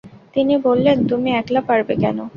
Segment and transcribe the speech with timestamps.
[0.33, 2.17] তিনি বললেন, তুমি একলা পারবে কেন?